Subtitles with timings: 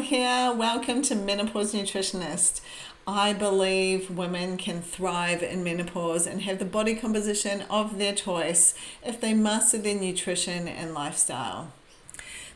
[0.00, 0.52] Here.
[0.52, 2.62] Welcome to Menopause Nutritionist.
[3.06, 8.74] I believe women can thrive in menopause and have the body composition of their choice
[9.04, 11.72] if they master their nutrition and lifestyle.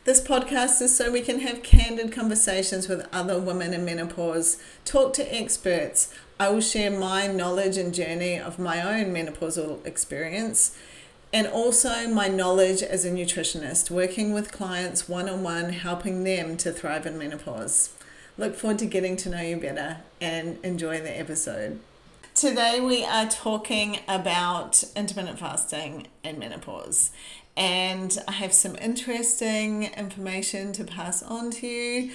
[0.03, 5.13] This podcast is so we can have candid conversations with other women in menopause, talk
[5.13, 6.13] to experts.
[6.39, 10.75] I will share my knowledge and journey of my own menopausal experience
[11.33, 16.57] and also my knowledge as a nutritionist, working with clients one on one, helping them
[16.57, 17.93] to thrive in menopause.
[18.37, 21.79] Look forward to getting to know you better and enjoy the episode.
[22.35, 27.09] Today, we are talking about intermittent fasting and menopause.
[27.57, 32.11] And I have some interesting information to pass on to you.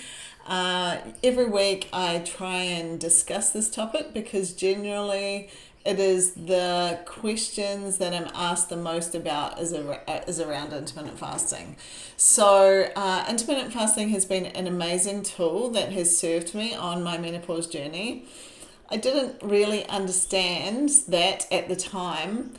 [0.46, 5.50] Uh, every week, I try and discuss this topic because generally
[5.84, 11.18] it is the questions that I'm asked the most about is, a, is around intermittent
[11.18, 11.76] fasting.
[12.16, 17.18] So, uh, intermittent fasting has been an amazing tool that has served me on my
[17.18, 18.26] menopause journey.
[18.90, 22.52] I didn't really understand that at the time.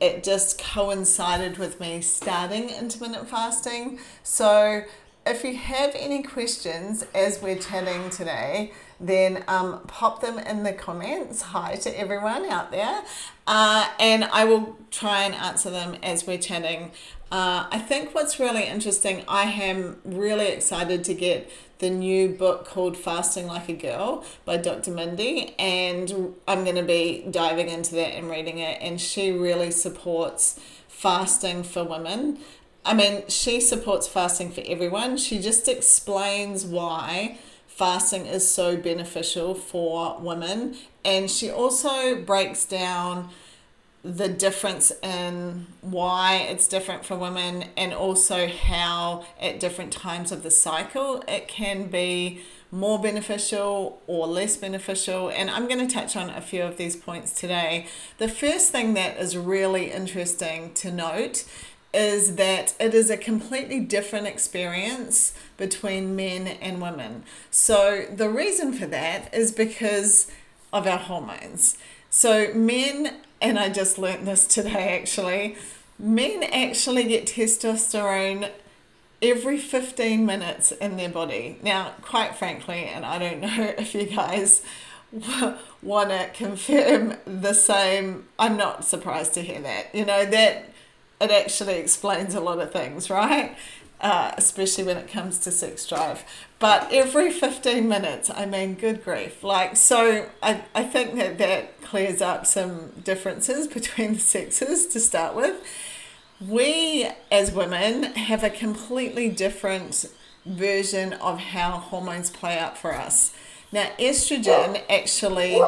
[0.00, 3.98] It just coincided with me starting intermittent fasting.
[4.22, 4.84] So,
[5.26, 10.72] if you have any questions as we're chatting today, then um, pop them in the
[10.72, 11.40] comments.
[11.42, 13.02] Hi to everyone out there.
[13.46, 16.92] Uh, and I will try and answer them as we're chatting.
[17.32, 22.66] Uh, I think what's really interesting, I am really excited to get the new book
[22.66, 24.90] called Fasting Like a Girl by Dr.
[24.90, 28.78] Mindy, and I'm going to be diving into that and reading it.
[28.82, 32.38] And she really supports fasting for women.
[32.84, 35.16] I mean, she supports fasting for everyone.
[35.16, 37.38] She just explains why
[37.80, 40.76] fasting is so beneficial for women.
[41.02, 43.30] And she also breaks down
[44.02, 50.42] the difference in why it's different for women and also how at different times of
[50.42, 55.30] the cycle it can be more beneficial or less beneficial.
[55.30, 57.86] And I'm going to touch on a few of these points today.
[58.18, 61.44] The first thing that is really interesting to note
[61.92, 67.24] is that it is a completely different experience between men and women.
[67.50, 70.30] So, the reason for that is because
[70.72, 71.76] of our hormones.
[72.08, 75.56] So, men, and I just learnt this today actually,
[75.98, 78.50] men actually get testosterone
[79.22, 81.58] every 15 minutes in their body.
[81.62, 84.62] Now, quite frankly, and I don't know if you guys
[85.82, 89.94] want to confirm the same, I'm not surprised to hear that.
[89.94, 90.70] You know, that
[91.20, 93.56] it actually explains a lot of things, right?
[94.00, 96.24] Uh, especially when it comes to sex drive.
[96.58, 99.44] But every 15 minutes, I mean, good grief.
[99.44, 105.00] Like, so I, I think that that clears up some differences between the sexes to
[105.00, 105.62] start with.
[106.40, 110.06] We, as women, have a completely different
[110.46, 113.34] version of how hormones play out for us.
[113.70, 115.62] Now, estrogen actually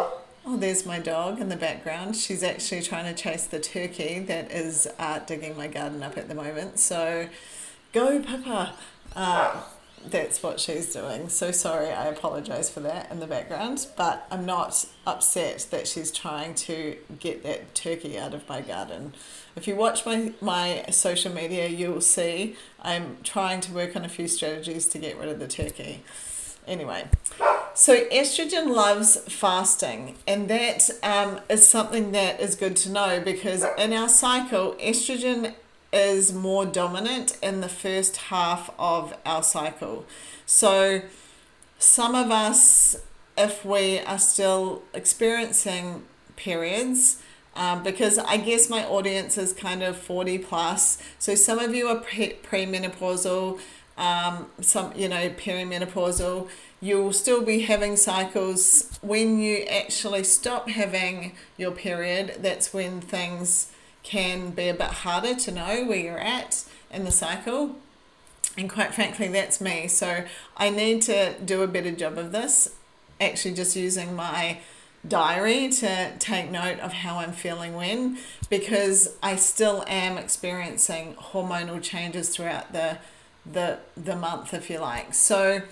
[0.44, 2.16] Oh, there's my dog in the background.
[2.16, 6.28] She's actually trying to chase the turkey that is uh, digging my garden up at
[6.28, 6.80] the moment.
[6.80, 7.28] So,
[7.92, 8.74] go, Papa.
[9.14, 9.62] Uh,
[10.04, 11.28] that's what she's doing.
[11.28, 16.10] So sorry, I apologize for that in the background, but I'm not upset that she's
[16.10, 19.14] trying to get that turkey out of my garden.
[19.54, 24.08] If you watch my, my social media, you'll see I'm trying to work on a
[24.08, 26.02] few strategies to get rid of the turkey.
[26.66, 27.04] Anyway,
[27.74, 33.64] so estrogen loves fasting, and that um, is something that is good to know because
[33.76, 35.54] in our cycle, estrogen
[35.92, 40.06] is more dominant in the first half of our cycle.
[40.46, 41.02] So,
[41.78, 42.96] some of us,
[43.36, 46.04] if we are still experiencing
[46.36, 47.20] periods,
[47.54, 51.88] um, because I guess my audience is kind of 40 plus, so some of you
[51.88, 53.60] are pre- premenopausal,
[53.96, 56.48] um, some, you know, perimenopausal
[56.82, 62.34] you'll still be having cycles when you actually stop having your period.
[62.40, 63.70] That's when things
[64.02, 67.76] can be a bit harder to know where you're at in the cycle.
[68.58, 69.86] And quite frankly that's me.
[69.86, 70.24] So
[70.56, 72.74] i need to do a better job of this
[73.20, 74.58] actually just using my
[75.06, 78.16] diary to take note of how i'm feeling when
[78.48, 82.96] because i still am experiencing hormonal changes throughout the
[83.50, 85.62] the the month if you like so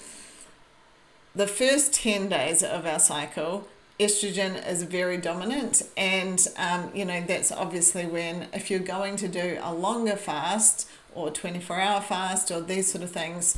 [1.34, 3.68] the first 10 days of our cycle,
[4.00, 5.82] estrogen is very dominant.
[5.96, 10.88] And, um, you know, that's obviously when, if you're going to do a longer fast
[11.14, 13.56] or 24 hour fast or these sort of things,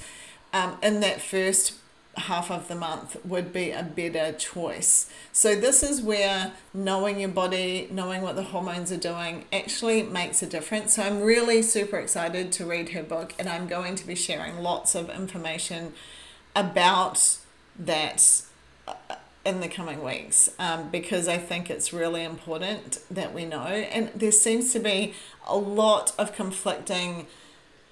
[0.53, 1.75] um, in that first
[2.17, 5.09] half of the month would be a better choice.
[5.33, 10.43] So, this is where knowing your body, knowing what the hormones are doing actually makes
[10.43, 10.95] a difference.
[10.95, 14.59] So, I'm really super excited to read her book, and I'm going to be sharing
[14.59, 15.95] lots of information
[16.55, 17.39] about
[17.79, 18.43] that
[18.87, 18.95] uh,
[19.45, 23.65] in the coming weeks um, because I think it's really important that we know.
[23.65, 25.15] And there seems to be
[25.47, 27.27] a lot of conflicting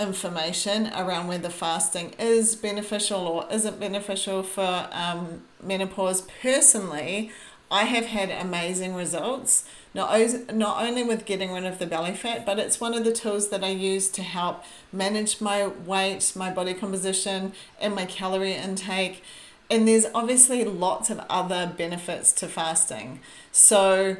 [0.00, 6.22] information around whether fasting is beneficial or isn't beneficial for um, menopause.
[6.42, 7.30] Personally,
[7.70, 9.64] I have had amazing results,
[9.94, 10.18] not,
[10.52, 13.50] not only with getting rid of the belly fat, but it's one of the tools
[13.50, 19.22] that I use to help manage my weight, my body composition, and my calorie intake.
[19.70, 23.20] And there's obviously lots of other benefits to fasting.
[23.52, 24.16] So,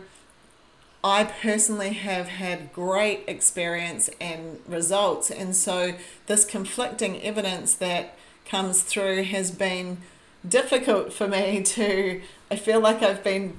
[1.03, 5.31] I personally have had great experience and results.
[5.31, 5.95] And so,
[6.27, 9.99] this conflicting evidence that comes through has been
[10.47, 12.21] difficult for me to.
[12.51, 13.59] I feel like I've been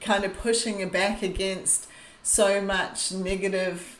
[0.00, 1.88] kind of pushing back against
[2.22, 3.97] so much negative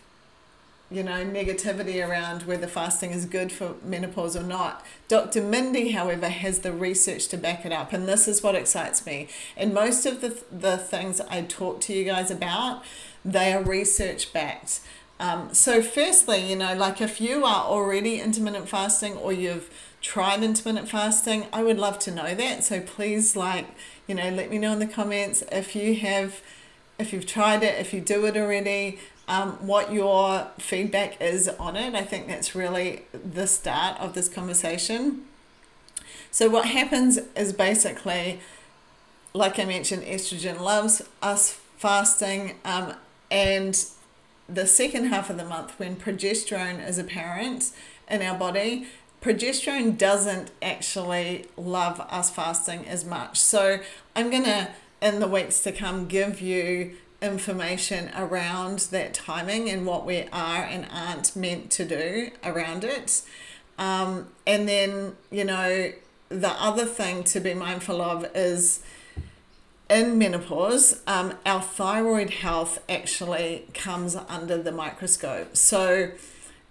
[0.91, 4.85] you know, negativity around whether fasting is good for menopause or not.
[5.07, 5.43] Dr.
[5.43, 9.29] Mindy, however, has the research to back it up, and this is what excites me.
[9.57, 12.83] And most of the, the things I talk to you guys about,
[13.23, 14.81] they are research backed.
[15.21, 19.69] Um, so, firstly, you know, like if you are already intermittent fasting or you've
[20.01, 22.65] tried intermittent fasting, I would love to know that.
[22.65, 23.67] So, please, like,
[24.07, 26.41] you know, let me know in the comments if you have,
[26.99, 28.99] if you've tried it, if you do it already
[29.29, 31.95] um, what your feedback is on it.
[31.95, 35.25] I think that's really the start of this conversation.
[36.31, 38.41] So, what happens is basically,
[39.35, 42.95] like I mentioned, estrogen loves us fasting, um,
[43.31, 43.85] and
[44.49, 47.71] the second half of the month, when progesterone is apparent
[48.11, 48.87] in our body,
[49.21, 53.39] progesterone doesn't actually love us fasting as much.
[53.39, 53.81] So,
[54.17, 54.71] I'm to,
[55.03, 60.63] in the weeks to come, give you information around that timing and what we are
[60.63, 63.23] and aren't meant to do around it.
[63.79, 65.93] Um, and then, you know,
[66.29, 68.81] the other thing to be mindful of is
[69.89, 75.57] in menopause, um, our thyroid health actually comes under the microscope.
[75.57, 76.11] So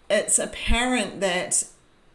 [0.09, 1.63] it's apparent that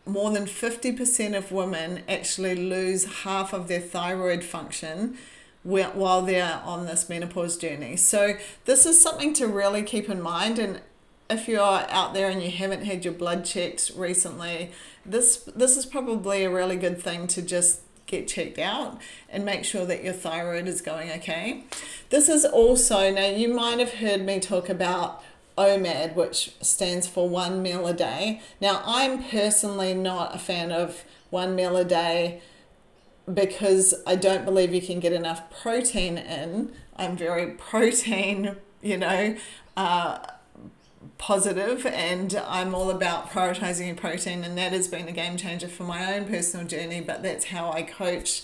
[0.07, 5.17] more than 50% of women actually lose half of their thyroid function
[5.63, 7.97] while they're on this menopause journey.
[7.97, 10.81] So this is something to really keep in mind and
[11.31, 14.71] if you're out there and you haven't had your blood checked recently,
[15.05, 19.01] this this is probably a really good thing to just get checked out
[19.31, 21.65] and make sure that your thyroid is going okay.
[22.11, 25.23] This is also now you might have heard me talk about
[25.57, 28.41] OMAD, which stands for one meal a day.
[28.61, 32.41] Now, I'm personally not a fan of one meal a day
[33.33, 36.73] because I don't believe you can get enough protein in.
[36.97, 39.37] I'm very protein, you know,
[39.77, 40.19] uh,
[41.19, 45.69] positive, and I'm all about prioritizing your protein, and that has been a game changer
[45.69, 47.01] for my own personal journey.
[47.01, 48.43] But that's how I coach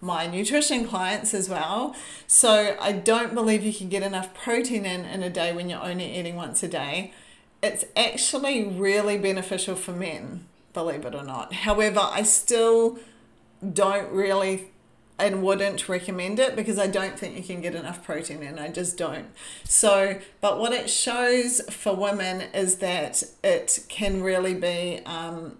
[0.00, 1.94] my nutrition clients as well.
[2.26, 5.82] So I don't believe you can get enough protein in in a day when you're
[5.82, 7.12] only eating once a day.
[7.62, 11.52] It's actually really beneficial for men, believe it or not.
[11.52, 13.00] However, I still
[13.72, 14.70] don't really
[15.18, 18.58] and wouldn't recommend it because I don't think you can get enough protein in.
[18.58, 19.26] I just don't.
[19.64, 25.56] So, but what it shows for women is that it can really be um,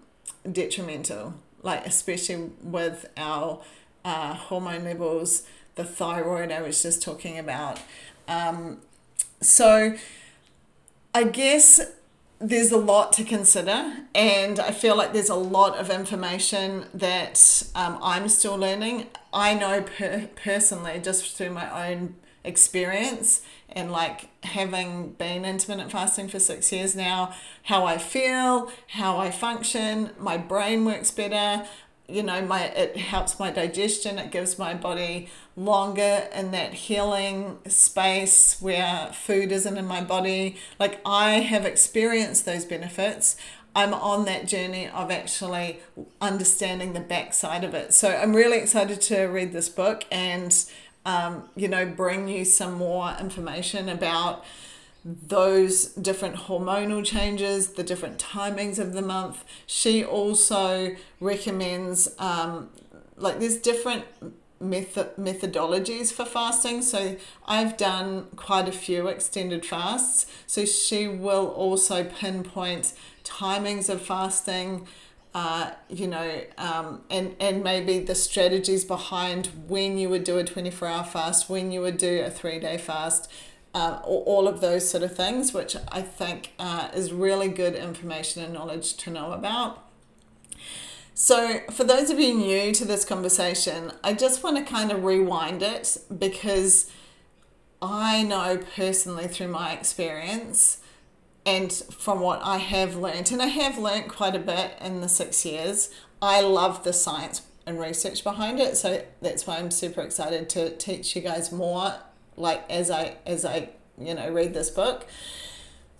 [0.49, 3.61] detrimental, like especially with our
[4.05, 5.43] uh, hormone levels,
[5.75, 7.81] the thyroid I was just talking about.
[8.29, 8.79] Um,
[9.41, 9.97] so,
[11.13, 11.81] I guess
[12.39, 17.63] there's a lot to consider, and I feel like there's a lot of information that
[17.75, 19.07] um, I'm still learning.
[19.33, 26.29] I know per- personally, just through my own experience and like having been intermittent fasting
[26.29, 31.67] for six years now, how I feel, how I function, my brain works better
[32.09, 37.59] you know my it helps my digestion it gives my body longer in that healing
[37.67, 40.57] space where food isn't in my body.
[40.79, 43.35] Like i have experienced those benefits.
[43.75, 45.79] I'm on that journey of actually
[46.19, 47.93] understanding the backside of it.
[47.93, 50.55] So i'm really excited to read this book and
[51.05, 54.43] um, you know bring you some more information about
[55.05, 59.43] those different hormonal changes, the different timings of the month.
[59.65, 62.69] She also recommends, um,
[63.17, 64.05] like, there's different
[64.59, 66.81] method methodologies for fasting.
[66.81, 67.15] So
[67.45, 70.25] I've done quite a few extended fasts.
[70.47, 74.87] So she will also pinpoint timings of fasting.
[75.33, 80.43] Uh, you know, um, and, and maybe the strategies behind when you would do a
[80.43, 83.31] 24 hour fast, when you would do a three day fast,
[83.73, 88.43] uh, all of those sort of things, which I think uh, is really good information
[88.43, 89.85] and knowledge to know about.
[91.13, 95.03] So, for those of you new to this conversation, I just want to kind of
[95.03, 96.89] rewind it because
[97.81, 100.79] I know personally through my experience
[101.45, 105.09] and from what I have learned, and I have learned quite a bit in the
[105.09, 105.89] six years,
[106.21, 108.77] I love the science and research behind it.
[108.77, 111.95] So that's why I'm super excited to teach you guys more,
[112.39, 113.69] like as I as I
[113.99, 115.05] you know read this book.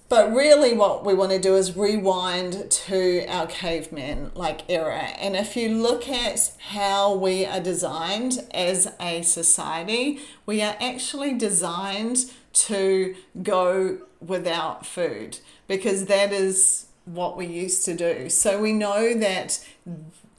[0.08, 5.10] But really, what we want to do is rewind to our caveman like era.
[5.20, 11.36] And if you look at how we are designed as a society, we are actually
[11.36, 18.30] designed to go without food because that is what we used to do.
[18.30, 19.64] So we know that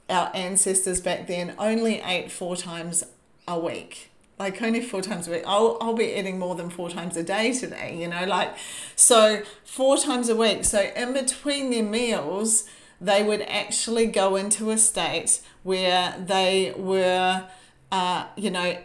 [0.09, 3.05] our ancestors back then only ate four times
[3.47, 4.10] a week
[4.41, 5.43] like only four times a week.
[5.45, 8.55] I'll, I'll be eating more than four times a day today, you know, like,
[8.95, 10.65] so four times a week.
[10.65, 12.65] So in between their meals,
[12.99, 17.47] they would actually go into a state where they were,
[17.91, 18.77] uh, you know,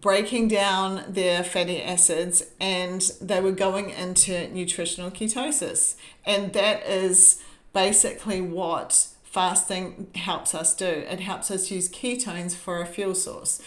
[0.00, 5.96] breaking down their fatty acids and they were going into nutritional ketosis.
[6.24, 10.86] And that is basically what fasting helps us do.
[10.86, 13.60] It helps us use ketones for a fuel source.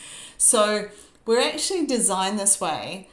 [0.43, 0.89] So
[1.25, 3.07] we're actually designed this way,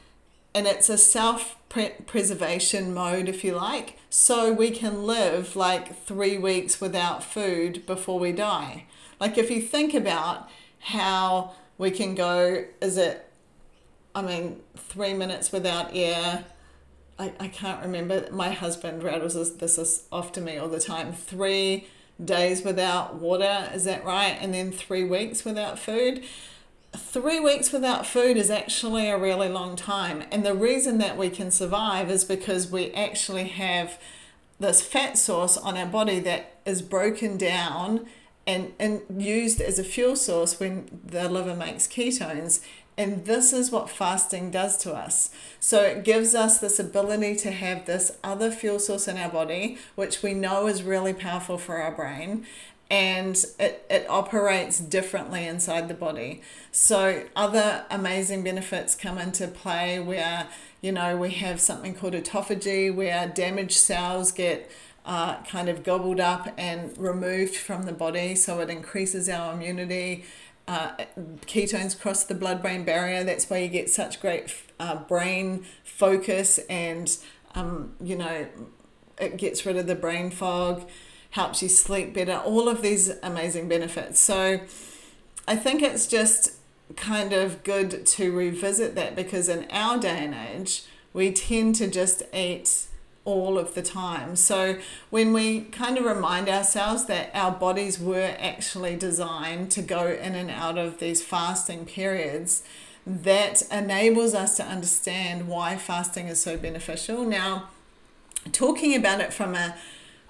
[0.53, 6.37] and it's a self preservation mode, if you like, so we can live like three
[6.37, 8.83] weeks without food before we die.
[9.17, 13.25] Like, if you think about how we can go, is it,
[14.13, 16.43] I mean, three minutes without air?
[17.17, 18.27] I, I can't remember.
[18.33, 21.13] My husband rattles this, this is off to me all the time.
[21.13, 21.87] Three
[22.23, 24.37] days without water, is that right?
[24.41, 26.25] And then three weeks without food
[26.95, 30.23] three weeks without food is actually a really long time.
[30.31, 33.99] And the reason that we can survive is because we actually have
[34.59, 38.05] this fat source on our body that is broken down
[38.45, 42.63] and, and used as a fuel source when the liver makes ketones.
[42.97, 45.29] And this is what fasting does to us.
[45.59, 49.77] So it gives us this ability to have this other fuel source in our body,
[49.95, 52.45] which we know is really powerful for our brain
[52.91, 56.41] and it, it operates differently inside the body.
[56.73, 60.47] So, other amazing benefits come into play where,
[60.81, 64.69] you know, we have something called autophagy, where damaged cells get
[65.05, 68.35] uh, kind of gobbled up and removed from the body.
[68.35, 70.25] So, it increases our immunity.
[70.67, 70.91] Uh,
[71.45, 73.23] ketones cross the blood brain barrier.
[73.23, 77.17] That's why you get such great uh, brain focus and,
[77.55, 78.47] um, you know,
[79.17, 80.89] it gets rid of the brain fog
[81.31, 84.19] helps you sleep better, all of these amazing benefits.
[84.19, 84.61] So
[85.47, 86.53] I think it's just
[86.95, 90.83] kind of good to revisit that because in our day and age,
[91.13, 92.87] we tend to just eat
[93.23, 94.35] all of the time.
[94.35, 94.77] So
[95.09, 100.35] when we kind of remind ourselves that our bodies were actually designed to go in
[100.35, 102.63] and out of these fasting periods,
[103.05, 107.23] that enables us to understand why fasting is so beneficial.
[107.23, 107.69] Now,
[108.51, 109.75] talking about it from a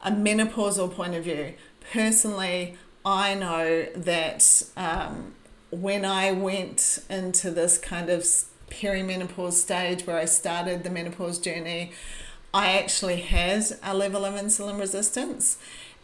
[0.03, 1.53] a menopausal point of view,
[1.91, 5.34] personally, I know that um,
[5.72, 8.24] when I went into this kind of
[8.70, 11.91] perimenopause stage where I started the menopause journey,
[12.53, 15.58] I actually had a level of insulin resistance.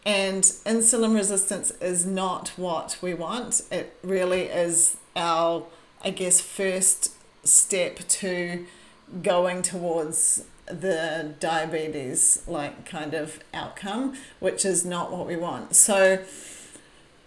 [0.06, 3.62] And insulin resistance is not what we want.
[3.72, 5.66] It really is our,
[6.02, 7.14] I guess, first
[7.46, 8.66] step to
[9.22, 15.76] going towards the diabetes like kind of outcome, which is not what we want.
[15.76, 16.24] So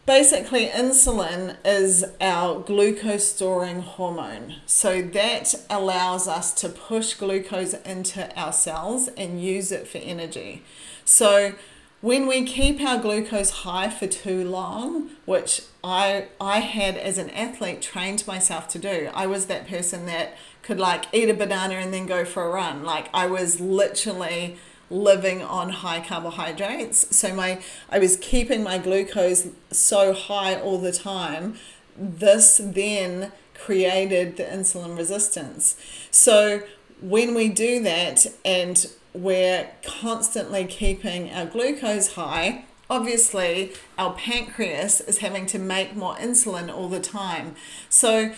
[0.07, 4.57] basically insulin is our glucose storing hormone.
[4.67, 10.63] So that allows us to push glucose into our cells and use it for energy.
[11.05, 11.55] So
[12.01, 17.31] when we keep our glucose high for too long, which I I had as an
[17.31, 19.11] athlete trained myself to do.
[19.15, 22.51] I was that person that could like eat a banana and then go for a
[22.51, 22.85] run.
[22.85, 24.57] Like I was literally
[24.89, 27.17] living on high carbohydrates.
[27.17, 31.57] So my I was keeping my glucose so high all the time.
[31.97, 35.77] This then created the insulin resistance.
[36.11, 36.63] So
[37.03, 45.19] when we do that and we're constantly keeping our glucose high, obviously our pancreas is
[45.19, 47.55] having to make more insulin all the time.
[47.89, 48.33] So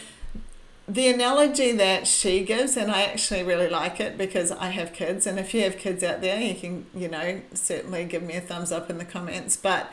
[0.88, 5.26] the analogy that she gives, and I actually really like it because I have kids,
[5.26, 8.40] and if you have kids out there, you can, you know, certainly give me a
[8.40, 9.92] thumbs up in the comments, but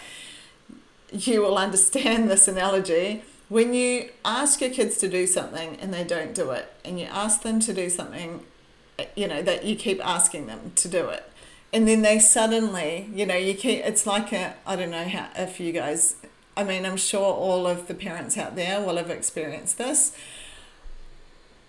[1.12, 3.24] you will understand this analogy.
[3.50, 7.06] When you ask your kids to do something and they don't do it, and you
[7.06, 8.44] ask them to do something,
[9.16, 11.32] you know, that you keep asking them to do it,
[11.72, 15.30] and then they suddenly, you know, you keep, it's like a, I don't know how,
[15.36, 16.16] if you guys
[16.60, 20.14] I mean, I'm sure all of the parents out there will have experienced this.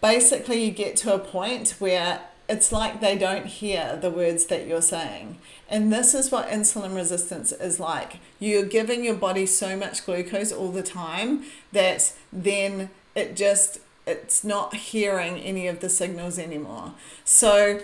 [0.01, 4.67] Basically, you get to a point where it's like they don't hear the words that
[4.67, 5.39] you're saying.
[5.69, 8.19] And this is what insulin resistance is like.
[8.41, 14.43] You're giving your body so much glucose all the time that then it just it's
[14.45, 16.95] not hearing any of the signals anymore.
[17.25, 17.81] So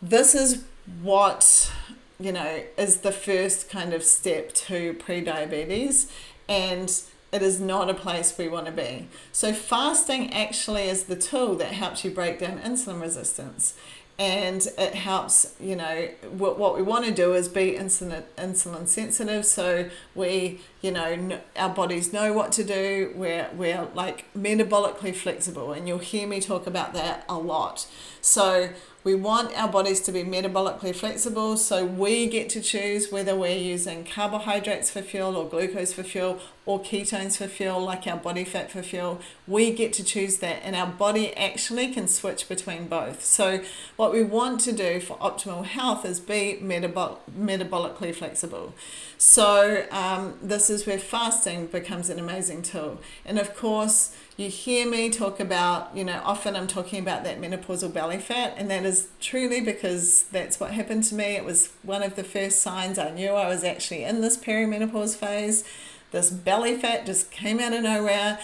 [0.00, 0.64] this is
[1.02, 1.72] what
[2.18, 6.10] you know is the first kind of step to pre-diabetes
[6.48, 9.06] and it is not a place we want to be.
[9.30, 13.74] So fasting actually is the tool that helps you break down insulin resistance
[14.20, 18.86] and it helps you know what, what we want to do is be insulin insulin
[18.86, 25.14] sensitive so we you know our bodies know what to do we're we're like metabolically
[25.14, 27.86] flexible and you'll hear me talk about that a lot.
[28.20, 28.70] So
[29.02, 33.56] we want our bodies to be metabolically flexible, so we get to choose whether we're
[33.56, 38.44] using carbohydrates for fuel or glucose for fuel or ketones for fuel, like our body
[38.44, 39.18] fat for fuel.
[39.46, 43.24] We get to choose that, and our body actually can switch between both.
[43.24, 43.62] So,
[43.96, 48.74] what we want to do for optimal health is be metabol- metabolically flexible.
[49.16, 53.00] So, um, this is where fasting becomes an amazing tool.
[53.24, 57.38] And of course, you hear me talk about, you know, often I'm talking about that
[57.40, 61.36] menopausal belly fat, and that is truly because that's what happened to me.
[61.36, 65.14] It was one of the first signs I knew I was actually in this perimenopause
[65.14, 65.62] phase.
[66.10, 68.38] This belly fat just came out of nowhere,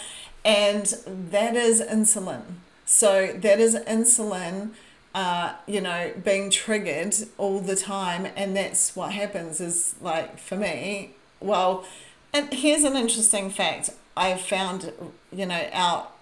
[0.44, 2.42] and that is insulin.
[2.84, 4.72] So, that is insulin.
[5.14, 9.62] Uh, you know, being triggered all the time, and that's what happens.
[9.62, 11.86] Is like for me, well,
[12.34, 13.88] and here's an interesting fact.
[14.16, 14.92] I found,
[15.32, 16.12] you know, out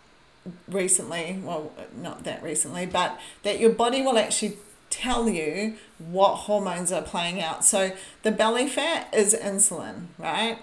[0.69, 4.59] recently, well, not that recently, but that your body will actually
[4.91, 7.65] tell you what hormones are playing out.
[7.65, 10.59] So the belly fat is insulin, right?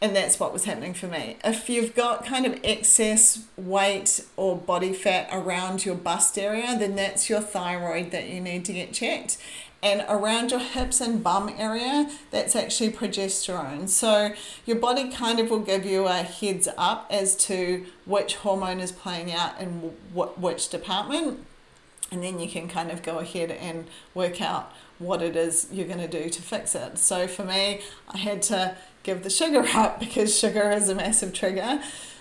[0.00, 1.36] And that's what was happening for me.
[1.44, 6.94] If you've got kind of excess weight or body fat around your bust area, then
[6.94, 9.38] that's your thyroid that you need to get checked
[9.82, 13.88] and around your hips and bum area, that's actually progesterone.
[13.88, 14.32] So
[14.66, 18.90] your body kind of will give you a heads up as to which hormone is
[18.90, 21.44] playing out in which department,
[22.10, 25.86] and then you can kind of go ahead and work out what it is you're
[25.86, 26.98] going to do to fix it.
[26.98, 31.32] So for me, I had to give the sugar up because sugar is a massive
[31.32, 31.80] trigger.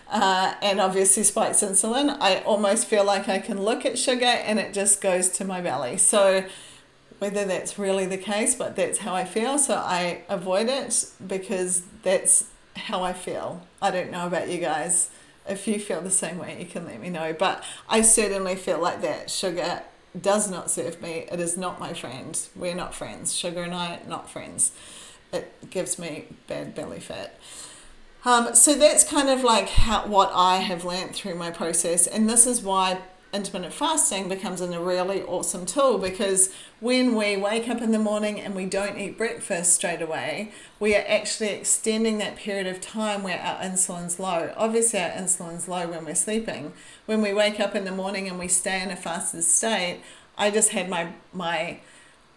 [0.09, 2.15] Uh, and obviously spikes insulin.
[2.21, 5.59] I almost feel like I can look at sugar and it just goes to my
[5.59, 5.97] belly.
[5.97, 6.45] So
[7.19, 9.57] whether that's really the case, but that's how I feel.
[9.57, 13.65] So I avoid it because that's how I feel.
[13.81, 15.09] I don't know about you guys.
[15.47, 17.33] If you feel the same way, you can let me know.
[17.33, 19.29] But I certainly feel like that.
[19.29, 19.83] Sugar
[20.19, 21.25] does not serve me.
[21.31, 22.39] It is not my friend.
[22.55, 23.33] We're not friends.
[23.33, 24.71] Sugar and I, not friends.
[25.31, 27.39] It gives me bad belly fat.
[28.25, 32.07] Um, so that's kind of like how, what I have learned through my process.
[32.07, 32.99] And this is why
[33.33, 38.39] intermittent fasting becomes a really awesome tool because when we wake up in the morning
[38.39, 43.23] and we don't eat breakfast straight away, we are actually extending that period of time
[43.23, 44.53] where our insulin's low.
[44.55, 46.73] Obviously, our insulin's low when we're sleeping.
[47.05, 50.01] When we wake up in the morning and we stay in a fasted state,
[50.37, 51.79] I just had my my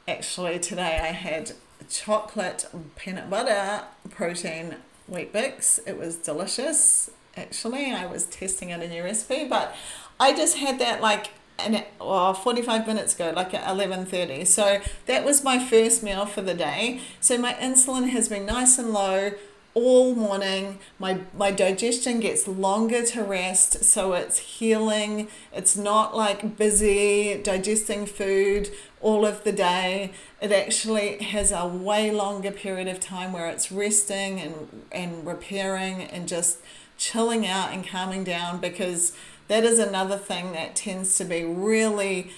[0.09, 1.53] actually today I had
[1.89, 4.77] chocolate peanut butter protein
[5.09, 5.81] Weet-Bix.
[5.87, 7.11] It was delicious.
[7.37, 9.75] Actually, I was testing out a new recipe, but
[10.21, 15.25] I just had that like an oh, 45 minutes ago like at 11.30 so that
[15.25, 17.01] was my first meal for the day.
[17.21, 19.33] So my insulin has been nice and low
[19.73, 20.79] all morning.
[20.99, 25.29] My my digestion gets longer to rest so it's healing.
[25.53, 30.13] It's not like busy digesting food all of the day.
[30.41, 36.03] It actually has a way longer period of time where it's resting and and repairing
[36.03, 36.59] and just
[36.99, 39.13] chilling out and calming down because
[39.51, 42.31] that is another thing that tends to be really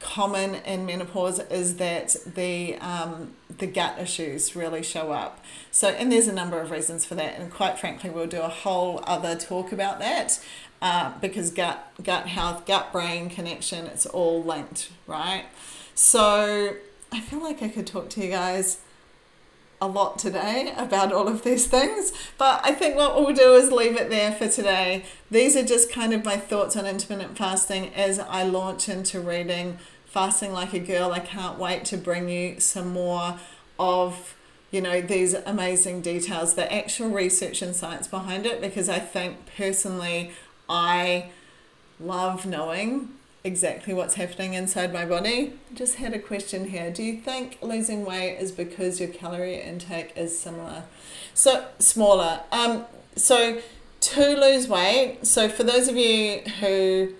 [0.00, 5.44] common in menopause is that the um, the gut issues really show up.
[5.70, 8.48] So and there's a number of reasons for that, and quite frankly, we'll do a
[8.48, 10.42] whole other talk about that
[10.80, 15.44] uh, because gut gut health, gut brain connection, it's all linked, right?
[15.94, 16.76] So
[17.12, 18.78] I feel like I could talk to you guys
[19.82, 23.72] a lot today about all of these things, but I think what we'll do is
[23.72, 25.04] leave it there for today.
[25.28, 29.78] These are just kind of my thoughts on intermittent fasting as I launch into reading
[30.06, 31.12] Fasting Like a Girl.
[31.12, 33.40] I can't wait to bring you some more
[33.78, 34.36] of
[34.70, 39.36] you know these amazing details the actual research and science behind it because i think
[39.56, 40.30] personally
[40.68, 41.26] i
[41.98, 43.08] love knowing
[43.44, 45.54] exactly what's happening inside my body.
[45.74, 46.90] Just had a question here.
[46.90, 50.84] Do you think losing weight is because your calorie intake is similar?
[51.34, 52.40] So smaller.
[52.52, 53.60] Um so
[54.00, 57.14] to lose weight, so for those of you who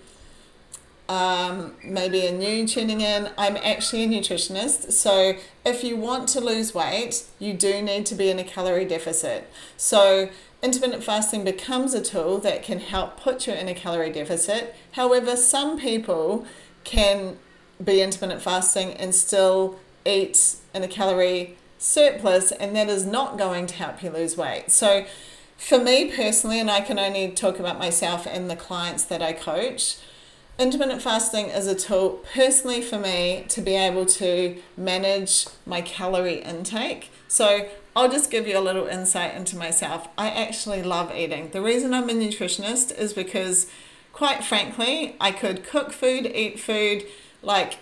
[1.13, 4.93] um, maybe are new tuning in, I'm actually a nutritionist.
[4.93, 8.87] So if you want to lose weight, you do need to be in a calorie
[8.87, 9.51] deficit.
[9.77, 10.31] So
[10.63, 14.75] intermittent fasting becomes a tool that can help put you in a calorie deficit.
[14.93, 16.47] However, some people
[16.85, 17.37] can
[17.85, 23.67] be intermittent fasting and still eat in a calorie surplus, and that is not going
[23.67, 24.71] to help you lose weight.
[24.71, 25.05] So,
[25.59, 29.33] for me personally, and I can only talk about myself and the clients that I
[29.33, 29.99] coach,
[30.63, 36.41] intermittent fasting is a tool personally for me to be able to manage my calorie
[36.43, 37.11] intake.
[37.27, 40.09] So I'll just give you a little insight into myself.
[40.17, 41.51] I actually love eating.
[41.51, 43.67] The reason I'm a nutritionist is because,
[44.13, 47.05] quite frankly, I could cook food, eat food,
[47.43, 47.79] like,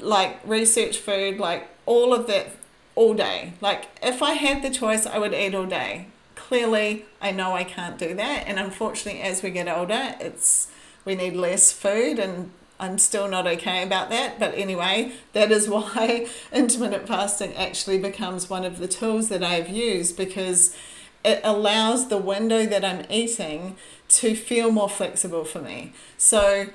[0.00, 2.56] like research food, like all of that
[2.94, 3.52] all day.
[3.60, 6.06] Like, if I had the choice, I would eat all day.
[6.34, 10.68] Clearly, I know I can't do that, and unfortunately, as we get older, it's
[11.04, 14.38] we need less food and I'm still not okay about that.
[14.38, 19.68] But anyway, that is why intermittent fasting actually becomes one of the tools that I've
[19.68, 20.76] used because
[21.24, 23.76] it allows the window that I'm eating
[24.08, 25.92] to feel more flexible for me.
[26.18, 26.66] So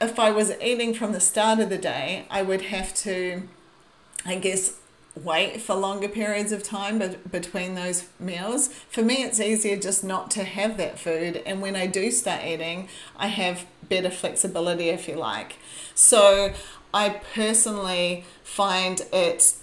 [0.00, 3.48] if I was eating from the start of the day, I would have to,
[4.26, 4.74] I guess,
[5.16, 8.68] wait for longer periods of time but between those meals.
[8.68, 11.42] For me, it's easier just not to have that food.
[11.46, 15.56] And when I do start eating, I have better flexibility, if you like.
[15.94, 16.52] So
[16.92, 19.54] I personally find it.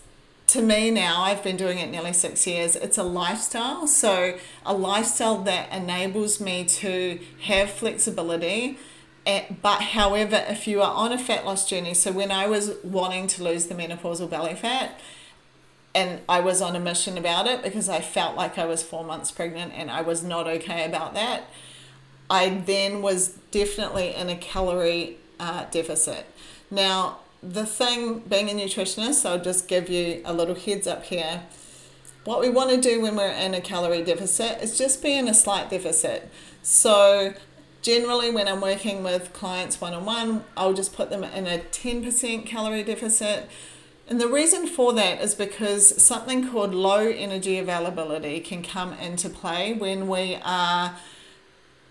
[0.48, 2.76] To me now, I've been doing it nearly six years.
[2.76, 3.88] It's a lifestyle.
[3.88, 8.78] So, a lifestyle that enables me to have flexibility
[9.26, 12.76] eh, but however, if you are on a fat loss journey, so when I was
[12.84, 15.00] wanting to lose the menopausal belly fat,
[15.94, 19.04] and I was on a mission about it because I felt like I was four
[19.04, 21.44] months pregnant and I was not okay about that.
[22.30, 26.26] I then was definitely in a calorie uh, deficit.
[26.70, 31.44] Now, the thing being a nutritionist, I'll just give you a little heads up here.
[32.24, 35.28] What we want to do when we're in a calorie deficit is just be in
[35.28, 36.30] a slight deficit.
[36.62, 37.34] So,
[37.82, 41.58] generally, when I'm working with clients one on one, I'll just put them in a
[41.58, 43.50] 10% calorie deficit
[44.12, 49.30] and the reason for that is because something called low energy availability can come into
[49.30, 50.98] play when we are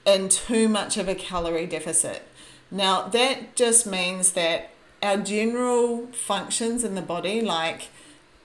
[0.05, 2.29] in too much of a calorie deficit.
[2.71, 4.69] Now, that just means that
[5.03, 7.89] our general functions in the body, like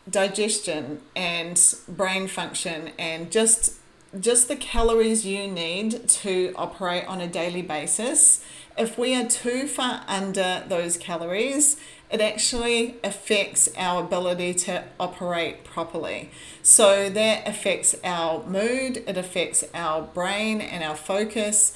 [0.10, 3.80] digestion and brain function, and just
[4.18, 8.42] just the calories you need to operate on a daily basis,
[8.78, 11.76] if we are too far under those calories,
[12.16, 16.30] it actually affects our ability to operate properly.
[16.64, 21.74] So that affects our mood, it affects our brain and our focus,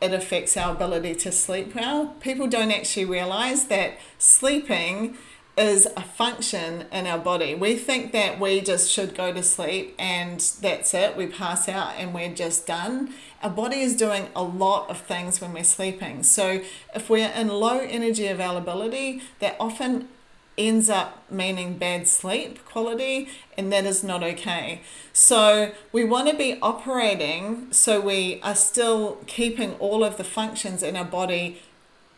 [0.00, 2.14] it affects our ability to sleep well.
[2.20, 5.18] People don't actually realize that sleeping
[5.60, 7.54] is a function in our body.
[7.54, 11.94] We think that we just should go to sleep and that's it, we pass out
[11.98, 13.12] and we're just done.
[13.42, 16.22] Our body is doing a lot of things when we're sleeping.
[16.22, 16.62] So
[16.94, 20.08] if we're in low energy availability, that often
[20.56, 24.82] ends up meaning bad sleep quality, and that is not okay.
[25.12, 30.82] So, we want to be operating so we are still keeping all of the functions
[30.82, 31.62] in our body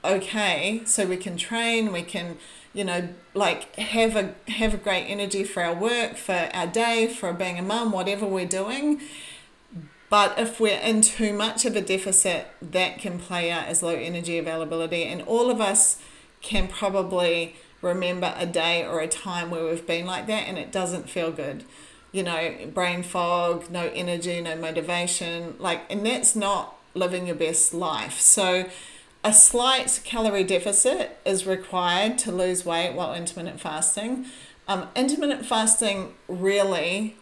[0.04, 2.38] okay, so we can train, we can
[2.72, 7.06] you know like have a have a great energy for our work for our day
[7.06, 9.00] for being a mum whatever we're doing.
[10.12, 13.94] But if we're in too much of a deficit that can play out as low
[13.94, 15.04] energy availability.
[15.04, 16.02] And all of us
[16.42, 20.70] can probably remember a day or a time where we've been like that and it
[20.70, 21.64] doesn't feel good.
[22.12, 27.72] You know brain fog no energy no motivation like and that's not living your best
[27.72, 28.20] life.
[28.20, 28.68] So
[29.24, 34.26] a slight calorie deficit is required to lose weight while intermittent fasting.
[34.66, 37.16] Um, intermittent fasting really,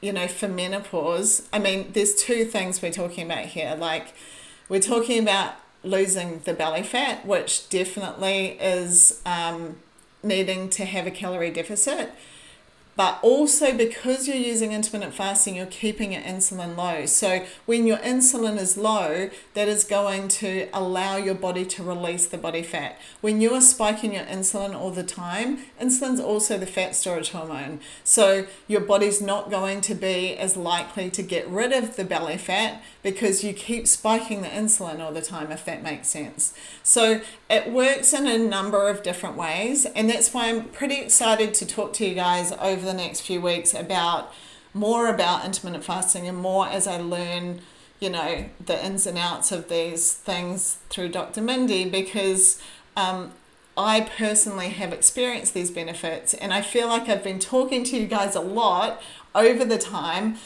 [0.00, 3.76] you know, for menopause, I mean, there's two things we're talking about here.
[3.78, 4.14] Like,
[4.68, 9.76] we're talking about losing the belly fat, which definitely is um,
[10.22, 12.10] needing to have a calorie deficit.
[12.98, 17.06] But also because you're using intermittent fasting, you're keeping your insulin low.
[17.06, 22.26] So when your insulin is low, that is going to allow your body to release
[22.26, 22.98] the body fat.
[23.20, 27.78] When you are spiking your insulin all the time, insulin's also the fat storage hormone.
[28.02, 32.36] So your body's not going to be as likely to get rid of the belly
[32.36, 36.52] fat because you keep spiking the insulin all the time, if that makes sense.
[36.82, 41.54] So it works in a number of different ways, and that's why I'm pretty excited
[41.54, 44.32] to talk to you guys over the next few weeks about
[44.74, 47.60] more about intermittent fasting and more as I learn,
[48.00, 51.40] you know, the ins and outs of these things through Dr.
[51.40, 52.60] Mindy because
[52.96, 53.32] um,
[53.76, 58.06] I personally have experienced these benefits and I feel like I've been talking to you
[58.06, 59.00] guys a lot
[59.34, 60.36] over the time,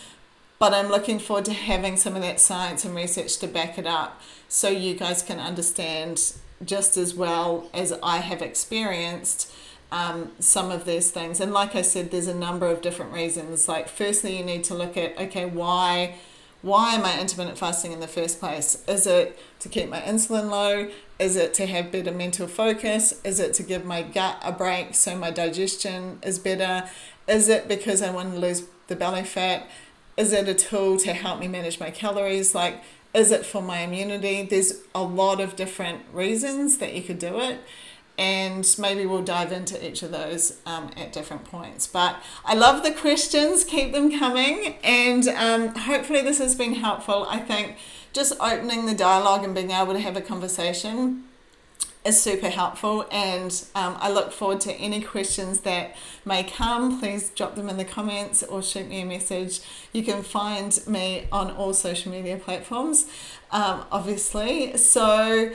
[0.59, 3.87] but I'm looking forward to having some of that science and research to back it
[3.87, 9.53] up so you guys can understand just as well as I have experienced
[9.93, 11.39] um, some of these things.
[11.39, 13.69] And like I said, there's a number of different reasons.
[13.69, 16.17] Like, firstly, you need to look at okay, why
[16.63, 18.85] why am I intermittent fasting in the first place?
[18.87, 20.91] Is it to keep my insulin low?
[21.19, 23.21] Is it to have better mental focus?
[23.25, 26.89] Is it to give my gut a break so my digestion is better?
[27.29, 29.69] Is it because I want to lose the belly fat?
[30.17, 32.55] Is it a tool to help me manage my calories?
[32.55, 34.43] Like, is it for my immunity?
[34.43, 37.59] There's a lot of different reasons that you could do it
[38.19, 41.87] and maybe we'll dive into each of those um, at different points.
[41.87, 47.27] But I love the questions, keep them coming, and um, hopefully, this has been helpful.
[47.29, 47.77] I think
[48.13, 51.25] just opening the dialogue and being able to have a conversation
[52.05, 56.99] is super helpful, and um, I look forward to any questions that may come.
[56.99, 59.61] Please drop them in the comments or shoot me a message.
[59.93, 63.07] You can find me on all social media platforms,
[63.53, 64.77] um, obviously.
[64.77, 65.53] So,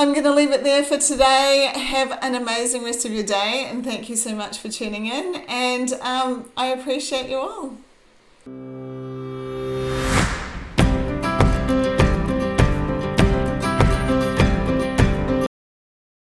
[0.00, 1.70] I'm going to leave it there for today.
[1.74, 5.44] Have an amazing rest of your day, and thank you so much for tuning in.
[5.46, 9.29] And um, I appreciate you all.